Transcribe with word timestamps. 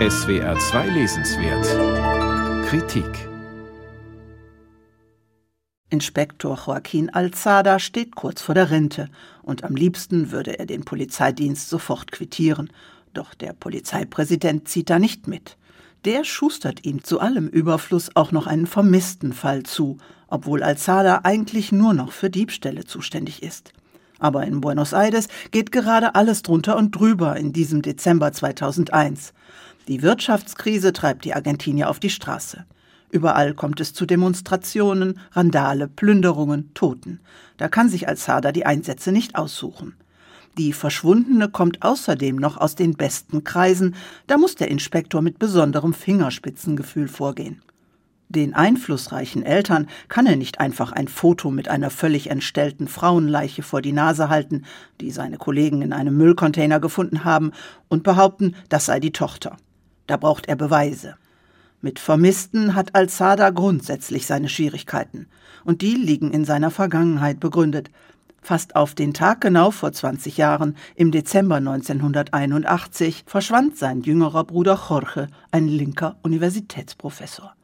SWR 0.00 0.58
2 0.58 0.88
Lesenswert 0.88 2.66
Kritik 2.66 3.28
Inspektor 5.88 6.58
Joaquin 6.66 7.10
Alzada 7.10 7.78
steht 7.78 8.16
kurz 8.16 8.42
vor 8.42 8.56
der 8.56 8.72
Rente 8.72 9.08
und 9.42 9.62
am 9.62 9.76
liebsten 9.76 10.32
würde 10.32 10.58
er 10.58 10.66
den 10.66 10.84
Polizeidienst 10.84 11.70
sofort 11.70 12.10
quittieren. 12.10 12.72
Doch 13.12 13.34
der 13.34 13.52
Polizeipräsident 13.52 14.66
zieht 14.66 14.90
da 14.90 14.98
nicht 14.98 15.28
mit. 15.28 15.56
Der 16.04 16.24
schustert 16.24 16.84
ihm 16.84 17.04
zu 17.04 17.20
allem 17.20 17.46
Überfluss 17.46 18.10
auch 18.16 18.32
noch 18.32 18.48
einen 18.48 18.66
vermissten 18.66 19.32
Fall 19.32 19.62
zu, 19.62 19.98
obwohl 20.26 20.64
Alzada 20.64 21.20
eigentlich 21.22 21.70
nur 21.70 21.94
noch 21.94 22.10
für 22.10 22.30
Diebstähle 22.30 22.84
zuständig 22.84 23.44
ist. 23.44 23.72
Aber 24.18 24.44
in 24.44 24.60
Buenos 24.60 24.92
Aires 24.92 25.28
geht 25.52 25.70
gerade 25.70 26.16
alles 26.16 26.42
drunter 26.42 26.76
und 26.76 26.92
drüber 26.92 27.36
in 27.36 27.52
diesem 27.52 27.82
Dezember 27.82 28.32
2001. 28.32 29.32
Die 29.86 30.02
Wirtschaftskrise 30.02 30.94
treibt 30.94 31.24
die 31.24 31.34
Argentinier 31.34 31.90
auf 31.90 32.00
die 32.00 32.10
Straße. 32.10 32.64
Überall 33.10 33.54
kommt 33.54 33.80
es 33.80 33.92
zu 33.92 34.06
Demonstrationen, 34.06 35.20
Randale, 35.32 35.88
Plünderungen, 35.88 36.72
Toten. 36.74 37.20
Da 37.58 37.68
kann 37.68 37.88
sich 37.88 38.08
Alzada 38.08 38.50
die 38.50 38.66
Einsätze 38.66 39.12
nicht 39.12 39.36
aussuchen. 39.36 39.94
Die 40.56 40.72
Verschwundene 40.72 41.48
kommt 41.48 41.82
außerdem 41.82 42.36
noch 42.36 42.56
aus 42.56 42.76
den 42.76 42.94
besten 42.94 43.44
Kreisen, 43.44 43.94
da 44.26 44.38
muss 44.38 44.54
der 44.54 44.68
Inspektor 44.68 45.20
mit 45.20 45.38
besonderem 45.38 45.92
Fingerspitzengefühl 45.92 47.08
vorgehen. 47.08 47.60
Den 48.28 48.54
einflussreichen 48.54 49.42
Eltern 49.42 49.86
kann 50.08 50.26
er 50.26 50.36
nicht 50.36 50.58
einfach 50.58 50.92
ein 50.92 51.08
Foto 51.08 51.50
mit 51.50 51.68
einer 51.68 51.90
völlig 51.90 52.30
entstellten 52.30 52.88
Frauenleiche 52.88 53.62
vor 53.62 53.82
die 53.82 53.92
Nase 53.92 54.28
halten, 54.28 54.64
die 55.00 55.10
seine 55.10 55.36
Kollegen 55.36 55.82
in 55.82 55.92
einem 55.92 56.16
Müllcontainer 56.16 56.80
gefunden 56.80 57.24
haben, 57.24 57.52
und 57.88 58.02
behaupten, 58.02 58.56
das 58.70 58.86
sei 58.86 58.98
die 58.98 59.12
Tochter. 59.12 59.56
Da 60.06 60.16
braucht 60.16 60.46
er 60.46 60.56
Beweise. 60.56 61.16
Mit 61.80 61.98
Vermissten 61.98 62.74
hat 62.74 62.94
Alzada 62.94 63.50
grundsätzlich 63.50 64.26
seine 64.26 64.48
Schwierigkeiten, 64.48 65.26
und 65.64 65.82
die 65.82 65.94
liegen 65.94 66.30
in 66.30 66.44
seiner 66.44 66.70
Vergangenheit 66.70 67.40
begründet. 67.40 67.90
Fast 68.40 68.76
auf 68.76 68.94
den 68.94 69.14
Tag 69.14 69.40
genau 69.40 69.70
vor 69.70 69.92
20 69.92 70.36
Jahren, 70.36 70.76
im 70.96 71.10
Dezember 71.10 71.56
1981, 71.56 73.24
verschwand 73.26 73.78
sein 73.78 74.02
jüngerer 74.02 74.44
Bruder 74.44 74.80
Jorge, 74.88 75.28
ein 75.50 75.68
linker 75.68 76.16
Universitätsprofessor. 76.22 77.54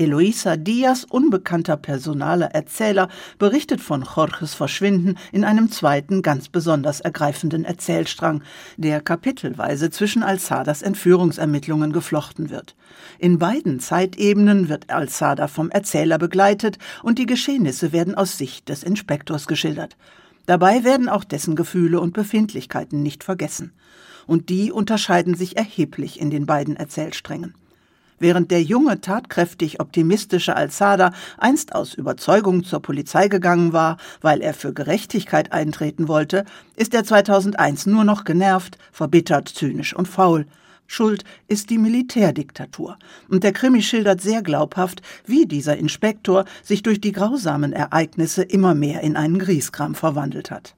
Eloisa 0.00 0.56
Diaz, 0.56 1.04
unbekannter 1.04 1.76
personaler 1.76 2.46
Erzähler, 2.46 3.10
berichtet 3.38 3.82
von 3.82 4.02
Jorges 4.02 4.54
Verschwinden 4.54 5.16
in 5.30 5.44
einem 5.44 5.70
zweiten, 5.70 6.22
ganz 6.22 6.48
besonders 6.48 7.00
ergreifenden 7.00 7.66
Erzählstrang, 7.66 8.42
der 8.78 9.02
kapitelweise 9.02 9.90
zwischen 9.90 10.22
Alzadas 10.22 10.80
Entführungsermittlungen 10.80 11.92
geflochten 11.92 12.48
wird. 12.48 12.76
In 13.18 13.38
beiden 13.38 13.78
Zeitebenen 13.78 14.70
wird 14.70 14.88
Alzada 14.88 15.48
vom 15.48 15.68
Erzähler 15.68 16.16
begleitet 16.16 16.78
und 17.02 17.18
die 17.18 17.26
Geschehnisse 17.26 17.92
werden 17.92 18.14
aus 18.14 18.38
Sicht 18.38 18.70
des 18.70 18.82
Inspektors 18.82 19.46
geschildert. 19.46 19.98
Dabei 20.46 20.82
werden 20.82 21.10
auch 21.10 21.24
dessen 21.24 21.56
Gefühle 21.56 22.00
und 22.00 22.14
Befindlichkeiten 22.14 23.02
nicht 23.02 23.22
vergessen. 23.22 23.72
Und 24.26 24.48
die 24.48 24.72
unterscheiden 24.72 25.34
sich 25.34 25.58
erheblich 25.58 26.18
in 26.18 26.30
den 26.30 26.46
beiden 26.46 26.76
Erzählsträngen. 26.76 27.54
Während 28.20 28.50
der 28.50 28.62
junge, 28.62 29.00
tatkräftig 29.00 29.80
optimistische 29.80 30.54
Alzada 30.54 31.12
einst 31.38 31.74
aus 31.74 31.94
Überzeugung 31.94 32.64
zur 32.64 32.80
Polizei 32.80 33.28
gegangen 33.28 33.72
war, 33.72 33.96
weil 34.20 34.42
er 34.42 34.52
für 34.52 34.74
Gerechtigkeit 34.74 35.52
eintreten 35.52 36.06
wollte, 36.06 36.44
ist 36.76 36.92
er 36.92 37.02
2001 37.02 37.86
nur 37.86 38.04
noch 38.04 38.24
genervt, 38.24 38.76
verbittert, 38.92 39.48
zynisch 39.48 39.96
und 39.96 40.06
faul. 40.06 40.46
Schuld 40.86 41.24
ist 41.48 41.70
die 41.70 41.78
Militärdiktatur. 41.78 42.98
Und 43.28 43.42
der 43.42 43.52
Krimi 43.52 43.80
schildert 43.80 44.20
sehr 44.20 44.42
glaubhaft, 44.42 45.00
wie 45.24 45.46
dieser 45.46 45.78
Inspektor 45.78 46.44
sich 46.62 46.82
durch 46.82 47.00
die 47.00 47.12
grausamen 47.12 47.72
Ereignisse 47.72 48.42
immer 48.42 48.74
mehr 48.74 49.00
in 49.00 49.16
einen 49.16 49.38
Grieskram 49.38 49.94
verwandelt 49.94 50.50
hat. 50.50 50.74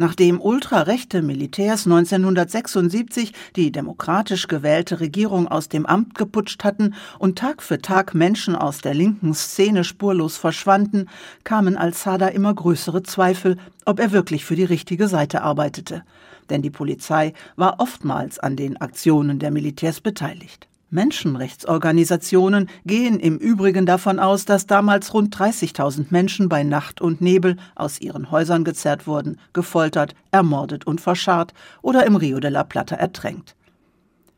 Nachdem 0.00 0.40
ultrarechte 0.40 1.22
Militärs 1.22 1.84
1976 1.84 3.32
die 3.56 3.72
demokratisch 3.72 4.46
gewählte 4.46 5.00
Regierung 5.00 5.48
aus 5.48 5.68
dem 5.68 5.86
Amt 5.86 6.14
geputscht 6.14 6.62
hatten 6.62 6.94
und 7.18 7.36
Tag 7.36 7.64
für 7.64 7.82
Tag 7.82 8.14
Menschen 8.14 8.54
aus 8.54 8.80
der 8.80 8.94
linken 8.94 9.34
Szene 9.34 9.82
spurlos 9.82 10.36
verschwanden, 10.36 11.08
kamen 11.42 11.76
Al-Sada 11.76 12.28
immer 12.28 12.54
größere 12.54 13.02
Zweifel, 13.02 13.56
ob 13.86 13.98
er 13.98 14.12
wirklich 14.12 14.44
für 14.44 14.54
die 14.54 14.62
richtige 14.62 15.08
Seite 15.08 15.42
arbeitete. 15.42 16.04
Denn 16.48 16.62
die 16.62 16.70
Polizei 16.70 17.32
war 17.56 17.80
oftmals 17.80 18.38
an 18.38 18.54
den 18.54 18.80
Aktionen 18.80 19.40
der 19.40 19.50
Militärs 19.50 20.00
beteiligt. 20.00 20.68
Menschenrechtsorganisationen 20.90 22.68
gehen 22.86 23.20
im 23.20 23.36
Übrigen 23.36 23.84
davon 23.84 24.18
aus, 24.18 24.46
dass 24.46 24.66
damals 24.66 25.12
rund 25.12 25.36
30.000 25.36 26.06
Menschen 26.10 26.48
bei 26.48 26.62
Nacht 26.62 27.00
und 27.00 27.20
Nebel 27.20 27.56
aus 27.74 28.00
ihren 28.00 28.30
Häusern 28.30 28.64
gezerrt 28.64 29.06
wurden, 29.06 29.38
gefoltert, 29.52 30.14
ermordet 30.30 30.86
und 30.86 31.00
verscharrt 31.00 31.52
oder 31.82 32.06
im 32.06 32.16
Rio 32.16 32.40
de 32.40 32.50
la 32.50 32.64
Plata 32.64 32.96
ertränkt. 32.96 33.54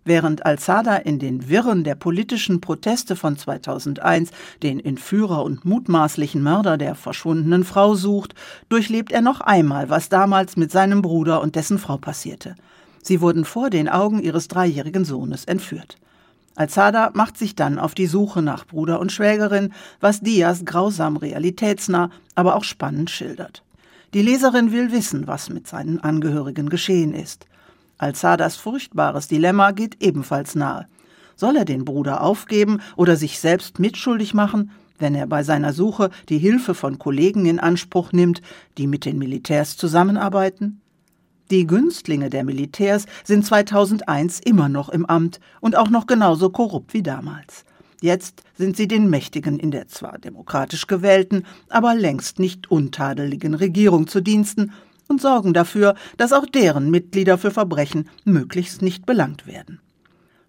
Während 0.05 0.47
Alzada 0.47 0.97
in 0.97 1.19
den 1.19 1.49
Wirren 1.49 1.84
der 1.84 1.94
politischen 1.94 2.60
Proteste 2.60 3.16
von 3.16 3.37
2001 3.37 4.31
den 4.62 4.84
Entführer 4.84 5.44
und 5.44 5.65
mutmaßlichen 5.65 6.43
Mörder 6.43 6.78
der 6.78 6.94
verschwundenen 6.94 7.65
Frau 7.65 7.94
sucht, 7.94 8.34
durchlebt 8.71 9.12
er 9.12 9.21
noch 9.21 9.41
einmal, 9.41 9.91
was 9.91 10.09
damals 10.09 10.56
mit 10.56 10.72
seinem 10.72 11.03
Bruder 11.03 11.43
und 11.43 11.55
dessen 11.55 11.78
Frau 11.78 11.99
passierte. 11.99 12.56
Sie 13.03 13.21
wurden 13.21 13.44
vor 13.44 13.71
den 13.71 13.89
Augen 13.89 14.21
ihres 14.21 14.49
dreijährigen 14.49 15.05
Sohnes 15.05 15.44
entführt. 15.44 15.97
Alzada 16.56 17.11
macht 17.15 17.38
sich 17.38 17.55
dann 17.55 17.78
auf 17.78 17.94
die 17.94 18.06
Suche 18.06 18.43
nach 18.43 18.66
Bruder 18.66 19.00
und 19.00 19.12
Schwägerin, 19.12 19.72
was 20.00 20.21
Diaz 20.21 20.65
grausam 20.65 21.16
realitätsnah, 21.16 22.11
aber 22.34 22.56
auch 22.56 22.65
spannend 22.65 23.11
schildert. 23.11 23.62
Die 24.12 24.22
Leserin 24.22 24.72
will 24.72 24.91
wissen, 24.91 25.27
was 25.27 25.49
mit 25.49 25.69
seinen 25.69 26.00
Angehörigen 26.00 26.69
geschehen 26.69 27.15
ist. 27.15 27.47
Alzadas 27.99 28.56
furchtbares 28.56 29.28
Dilemma 29.28 29.71
geht 29.71 30.03
ebenfalls 30.03 30.55
nahe. 30.55 30.87
Soll 31.37 31.56
er 31.56 31.65
den 31.65 31.84
Bruder 31.84 32.22
aufgeben 32.22 32.81
oder 32.97 33.16
sich 33.16 33.39
selbst 33.39 33.78
mitschuldig 33.78 34.34
machen, 34.34 34.72
wenn 34.99 35.15
er 35.15 35.27
bei 35.27 35.43
seiner 35.43 35.72
Suche 35.72 36.10
die 36.28 36.39
Hilfe 36.39 36.75
von 36.75 36.99
Kollegen 36.99 37.47
in 37.47 37.60
Anspruch 37.60 38.12
nimmt, 38.12 38.43
die 38.77 38.87
mit 38.87 39.05
den 39.05 39.19
Militärs 39.19 39.77
zusammenarbeiten? 39.77 40.81
Die 41.50 41.66
Günstlinge 41.66 42.31
der 42.31 42.44
Militärs 42.44 43.06
sind 43.25 43.44
2001 43.44 44.38
immer 44.38 44.69
noch 44.69 44.88
im 44.88 45.05
Amt 45.05 45.41
und 45.61 45.77
auch 45.77 45.91
noch 45.91 46.06
genauso 46.06 46.50
korrupt 46.50 46.94
wie 46.94 47.03
damals. 47.03 47.65
Jetzt 48.00 48.44
sind 48.56 48.77
sie 48.77 48.87
den 48.87 49.11
Mächtigen 49.11 49.59
in 49.59 49.72
der 49.72 49.89
zwar 49.89 50.19
demokratisch 50.19 50.87
gewählten, 50.87 51.44
aber 51.69 51.97
längst 51.97 52.39
nicht 52.39 52.71
untadeligen 52.71 53.55
Regierung 53.55 54.06
zu 54.06 54.21
Diensten 54.21 54.72
und 55.09 55.21
sorgen 55.21 55.53
dafür, 55.53 55.97
dass 56.16 56.33
auch 56.33 56.47
deren 56.47 56.89
Mitglieder 56.89 57.37
für 57.37 57.50
Verbrechen 57.50 58.09
möglichst 58.25 58.81
nicht 58.81 59.05
belangt 59.05 59.49
werden. 59.49 59.81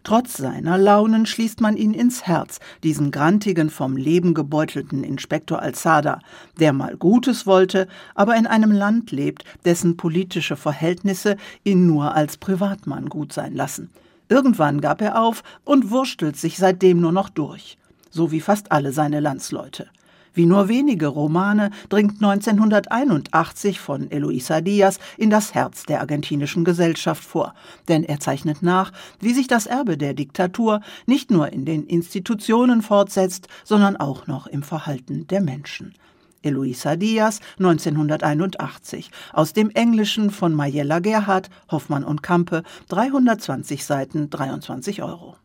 Trotz 0.03 0.37
seiner 0.37 0.79
Launen 0.79 1.27
schließt 1.27 1.61
man 1.61 1.77
ihn 1.77 1.93
ins 1.93 2.25
Herz, 2.25 2.59
diesen 2.83 3.11
grantigen, 3.11 3.69
vom 3.69 3.97
Leben 3.97 4.33
gebeutelten 4.33 5.03
Inspektor 5.03 5.61
Alzada, 5.61 6.19
der 6.59 6.73
mal 6.73 6.97
Gutes 6.97 7.45
wollte, 7.45 7.87
aber 8.15 8.35
in 8.35 8.47
einem 8.47 8.71
Land 8.71 9.11
lebt, 9.11 9.43
dessen 9.63 9.97
politische 9.97 10.55
Verhältnisse 10.55 11.37
ihn 11.63 11.85
nur 11.85 12.15
als 12.15 12.37
Privatmann 12.37 13.09
gut 13.09 13.31
sein 13.31 13.55
lassen. 13.55 13.91
Irgendwann 14.27 14.81
gab 14.81 15.01
er 15.01 15.21
auf 15.21 15.43
und 15.65 15.91
wurstelt 15.91 16.35
sich 16.35 16.57
seitdem 16.57 16.99
nur 16.99 17.11
noch 17.11 17.29
durch, 17.29 17.77
so 18.09 18.31
wie 18.31 18.41
fast 18.41 18.71
alle 18.71 18.93
seine 18.93 19.19
Landsleute. 19.19 19.87
Wie 20.33 20.45
nur 20.45 20.69
wenige 20.69 21.07
Romane 21.07 21.71
dringt 21.89 22.23
1981 22.23 23.81
von 23.81 24.09
Eloisa 24.11 24.61
Diaz 24.61 24.97
in 25.17 25.29
das 25.29 25.53
Herz 25.53 25.83
der 25.83 25.99
argentinischen 25.99 26.63
Gesellschaft 26.63 27.23
vor, 27.23 27.53
denn 27.89 28.03
er 28.05 28.21
zeichnet 28.21 28.61
nach, 28.61 28.93
wie 29.19 29.33
sich 29.33 29.47
das 29.47 29.65
Erbe 29.65 29.97
der 29.97 30.13
Diktatur 30.13 30.79
nicht 31.05 31.31
nur 31.31 31.51
in 31.51 31.65
den 31.65 31.85
Institutionen 31.85 32.81
fortsetzt, 32.81 33.49
sondern 33.65 33.97
auch 33.97 34.27
noch 34.27 34.47
im 34.47 34.63
Verhalten 34.63 35.27
der 35.27 35.41
Menschen. 35.41 35.95
Eloisa 36.43 36.95
Diaz, 36.95 37.39
1981, 37.59 39.11
aus 39.33 39.53
dem 39.53 39.69
Englischen 39.69 40.31
von 40.31 40.53
Mayella 40.55 40.99
Gerhardt, 40.99 41.49
Hoffmann 41.69 42.03
und 42.03 42.23
Kampe, 42.23 42.63
320 42.87 43.85
Seiten, 43.85 44.29
23 44.29 45.03
Euro. 45.03 45.35